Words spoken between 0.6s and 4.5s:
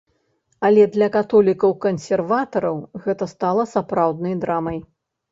Але для каталікоў-кансерватараў гэта стала сапраўднай